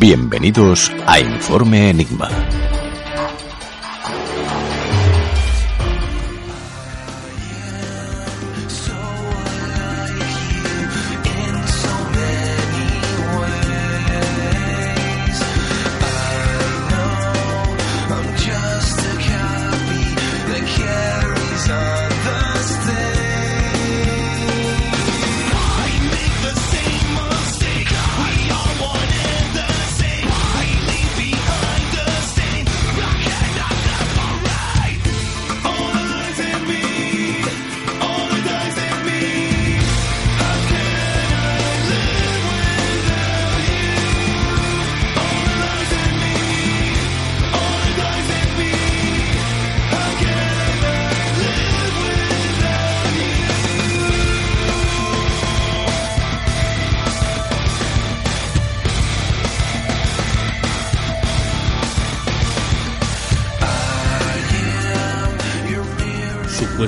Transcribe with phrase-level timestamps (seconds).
[0.00, 2.30] Bienvenidos a Informe Enigma.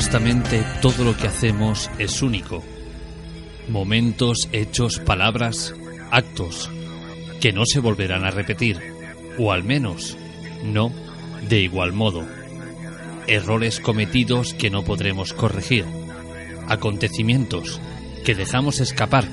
[0.03, 2.65] Supuestamente todo lo que hacemos es único.
[3.69, 5.77] Momentos, hechos, palabras,
[6.11, 6.69] actos
[7.41, 8.81] que no se volverán a repetir,
[9.39, 10.17] o al menos
[10.65, 10.93] no
[11.49, 12.27] de igual modo.
[13.29, 15.85] Errores cometidos que no podremos corregir.
[16.67, 17.81] Acontecimientos
[18.25, 19.29] que dejamos escapar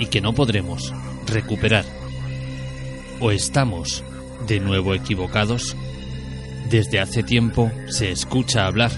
[0.00, 0.92] y que no podremos
[1.28, 1.84] recuperar.
[3.20, 4.02] ¿O estamos
[4.48, 5.76] de nuevo equivocados?
[6.68, 8.90] Desde hace tiempo se escucha hablar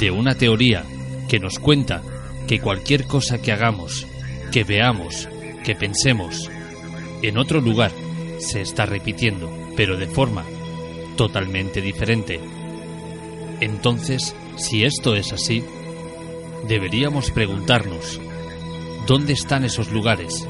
[0.00, 0.84] de una teoría
[1.28, 2.02] que nos cuenta
[2.48, 4.06] que cualquier cosa que hagamos,
[4.50, 5.28] que veamos,
[5.62, 6.50] que pensemos,
[7.22, 7.92] en otro lugar
[8.38, 10.42] se está repitiendo, pero de forma
[11.16, 12.40] totalmente diferente.
[13.60, 15.62] Entonces, si esto es así,
[16.66, 18.18] deberíamos preguntarnos,
[19.06, 20.48] ¿dónde están esos lugares?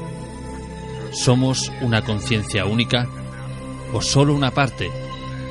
[1.11, 3.09] ¿Somos una conciencia única
[3.91, 4.89] o solo una parte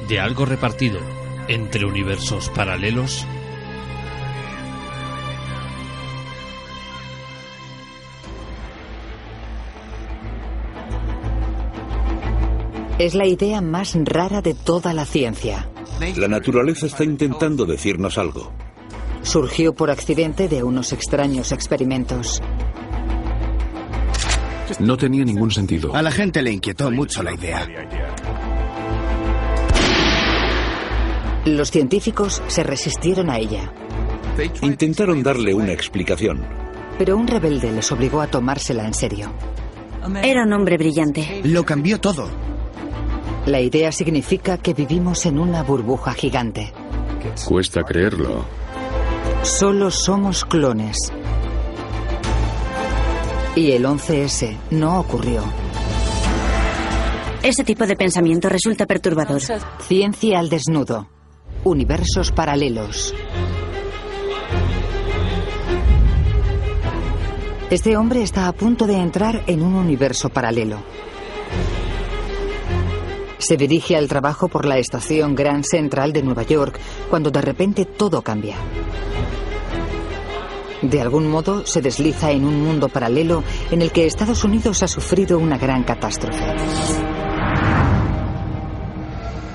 [0.09, 1.01] de algo repartido
[1.49, 3.27] entre universos paralelos?
[13.01, 15.67] Es la idea más rara de toda la ciencia.
[16.17, 18.53] La naturaleza está intentando decirnos algo.
[19.23, 22.43] Surgió por accidente de unos extraños experimentos.
[24.81, 25.97] No tenía ningún sentido.
[25.97, 27.67] A la gente le inquietó mucho la idea.
[31.47, 33.73] Los científicos se resistieron a ella,
[34.61, 36.45] Intentaron darle una explicación.
[36.99, 39.33] pero un rebelde les obligó a tomársela en serio.
[40.23, 41.41] Era un hombre brillante.
[41.45, 42.29] Lo cambió todo.
[43.47, 46.73] La idea significa que vivimos en una burbuja gigante.
[47.47, 48.45] Cuesta creerlo.
[49.43, 50.97] Solo somos clones.
[53.57, 55.43] Y el 11S no ocurrió.
[57.43, 59.41] Ese tipo de pensamiento resulta perturbador.
[59.81, 61.09] Ciencia al desnudo.
[61.65, 63.15] Universos paralelos.
[67.71, 70.83] Este hombre está a punto de entrar en un universo paralelo.
[73.41, 76.79] Se dirige al trabajo por la estación Grand Central de Nueva York
[77.09, 78.57] cuando de repente todo cambia.
[80.83, 84.89] De algún modo se desliza en un mundo paralelo en el que Estados Unidos ha
[84.89, 86.45] sufrido una gran catástrofe.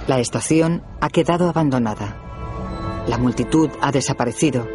[0.08, 3.04] La estación ha quedado abandonada.
[3.08, 4.68] La multitud ha desaparecido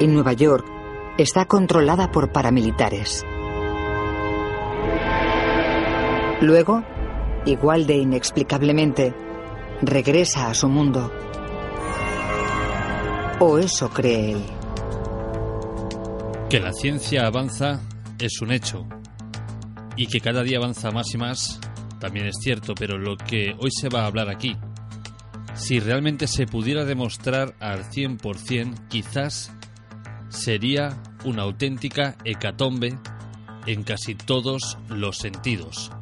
[0.00, 0.66] y Nueva York
[1.16, 3.24] está controlada por paramilitares.
[6.42, 6.82] Luego,
[7.46, 9.14] igual de inexplicablemente,
[9.82, 11.12] regresa a su mundo.
[13.38, 14.42] O eso cree él.
[16.48, 17.80] Que la ciencia avanza
[18.18, 18.86] es un hecho.
[19.96, 21.60] Y que cada día avanza más y más
[22.00, 24.56] también es cierto, pero lo que hoy se va a hablar aquí,
[25.54, 29.52] si realmente se pudiera demostrar al 100%, quizás
[30.28, 32.98] sería una auténtica hecatombe
[33.66, 35.92] en casi todos los sentidos.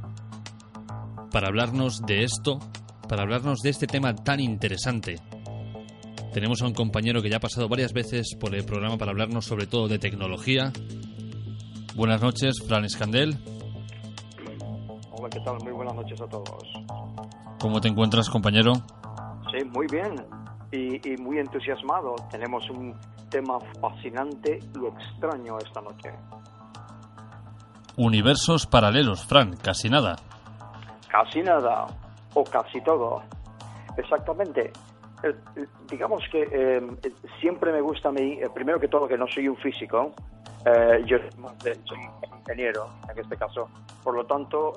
[1.31, 2.59] Para hablarnos de esto,
[3.09, 5.17] para hablarnos de este tema tan interesante.
[6.33, 9.45] Tenemos a un compañero que ya ha pasado varias veces por el programa para hablarnos
[9.45, 10.73] sobre todo de tecnología.
[11.97, 13.37] Buenas noches, Fran Escandel.
[15.11, 15.57] Hola, ¿qué tal?
[15.65, 16.63] Muy buenas noches a todos.
[17.59, 18.75] ¿Cómo te encuentras, compañero?
[19.51, 20.15] Sí, muy bien
[20.71, 22.15] y, y muy entusiasmado.
[22.31, 22.95] Tenemos un
[23.31, 26.13] tema fascinante y extraño esta noche.
[27.97, 30.17] Universos paralelos, Fran, casi nada.
[31.09, 31.87] Casi nada,
[32.35, 33.23] o casi todo.
[33.97, 34.71] Exactamente.
[35.25, 36.81] Eh, eh, digamos que eh,
[37.41, 40.13] siempre me gusta a mí, primero que todo, que no soy un físico,
[41.07, 41.17] yo
[41.85, 41.99] soy
[42.41, 43.71] ingeniero en este caso,
[44.05, 44.75] por lo tanto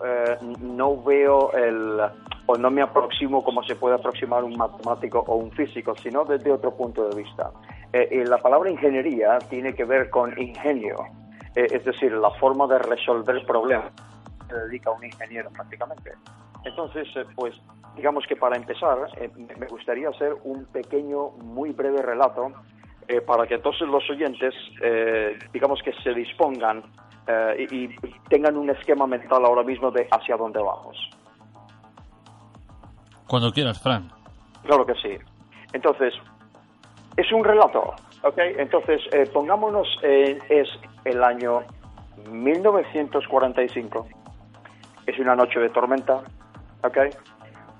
[0.62, 2.00] no veo el,
[2.46, 6.50] o no me aproximo como se puede aproximar un matemático o un físico, sino desde
[6.50, 7.52] otro punto de vista.
[7.92, 10.96] la palabra ingeniería tiene que ver con ingenio,
[11.56, 13.92] es decir, la forma de resolver problemas
[14.52, 16.12] se dedica a un ingeniero prácticamente.
[16.64, 17.56] Entonces, pues
[17.96, 22.52] digamos que para empezar, eh, me gustaría hacer un pequeño, muy breve relato
[23.08, 26.84] eh, para que todos los oyentes, eh, digamos que se dispongan
[27.58, 27.96] y, y,
[28.28, 30.98] tengan un esquema mental ahora mismo de hacia dónde vamos.
[33.26, 34.12] Cuando quieras, Fran.
[34.64, 35.18] Claro que sí.
[35.72, 36.14] Entonces,
[37.16, 37.94] es un relato,
[38.24, 38.38] ¿ok?
[38.58, 39.02] Entonces,
[39.32, 40.68] pongámonos, es
[41.06, 41.62] el año
[42.30, 44.08] 1945.
[45.12, 46.22] Es una noche de tormenta,
[46.86, 46.98] ¿ok?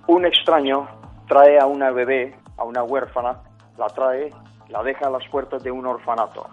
[0.08, 0.86] Un extraño
[1.30, 3.42] trae a una bebé, a una huérfana,
[3.78, 4.32] la trae,
[4.68, 6.46] la deja a las puertas de un orfanato.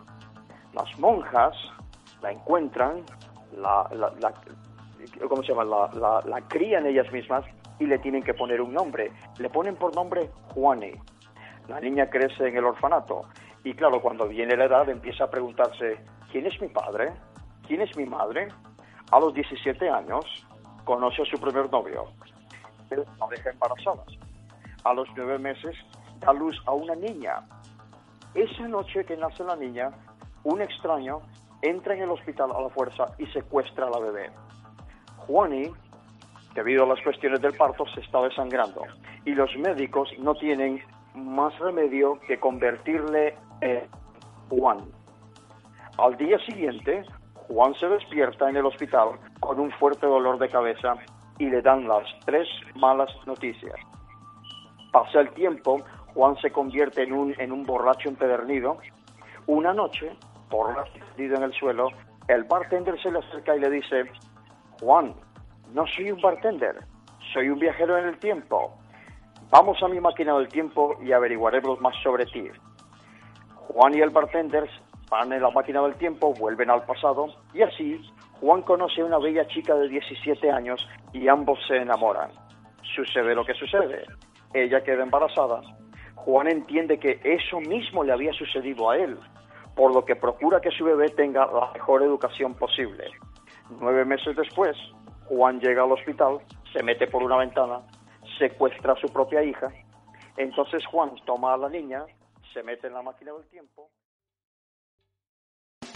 [0.74, 1.56] Las monjas
[2.22, 3.02] la encuentran,
[3.56, 4.32] la, la,
[5.28, 5.64] ¿cómo se llama?
[5.64, 7.44] La, la, crían ellas mismas
[7.80, 9.10] y le tienen que poner un nombre.
[9.40, 10.92] Le ponen por nombre Juani.
[11.66, 13.22] La niña crece en el orfanato
[13.64, 15.98] y claro, cuando viene la edad empieza a preguntarse,
[16.30, 17.14] ¿quién es mi padre?
[17.66, 18.46] ¿Quién es mi madre?
[19.10, 20.24] A los 17 años
[20.88, 22.06] conoce a su primer novio
[22.88, 24.04] la deja embarazada.
[24.84, 25.76] A los nueve meses
[26.18, 27.42] da luz a una niña.
[28.32, 29.90] Esa noche que nace la niña,
[30.44, 31.20] un extraño
[31.60, 34.30] entra en el hospital a la fuerza y secuestra a la bebé.
[35.26, 35.70] Juani,
[36.54, 38.80] debido a las cuestiones del parto, se está desangrando
[39.26, 40.82] y los médicos no tienen
[41.14, 43.86] más remedio que convertirle en
[44.48, 44.78] Juan.
[45.98, 47.04] Al día siguiente,
[47.34, 49.18] Juan se despierta en el hospital
[49.48, 50.96] con un fuerte dolor de cabeza
[51.38, 53.76] y le dan las tres malas noticias.
[54.92, 55.80] Pasa el tiempo,
[56.12, 58.76] Juan se convierte en un, en un borracho empedernido.
[59.46, 60.14] Una noche,
[60.50, 61.88] borracho en el suelo,
[62.28, 64.04] el bartender se le acerca y le dice,
[64.82, 65.14] Juan,
[65.72, 66.84] no soy un bartender,
[67.32, 68.74] soy un viajero en el tiempo.
[69.48, 72.50] Vamos a mi máquina del tiempo y averiguaremos más sobre ti.
[73.54, 74.68] Juan y el bartender
[75.08, 77.98] van en la máquina del tiempo, vuelven al pasado y así
[78.40, 82.30] Juan conoce a una bella chica de 17 años y ambos se enamoran.
[82.94, 84.06] Sucede lo que sucede.
[84.54, 85.60] Ella queda embarazada.
[86.14, 89.18] Juan entiende que eso mismo le había sucedido a él,
[89.74, 93.10] por lo que procura que su bebé tenga la mejor educación posible.
[93.80, 94.76] Nueve meses después,
[95.26, 96.38] Juan llega al hospital,
[96.72, 97.80] se mete por una ventana,
[98.38, 99.68] secuestra a su propia hija.
[100.36, 102.04] Entonces Juan toma a la niña,
[102.52, 103.90] se mete en la máquina del tiempo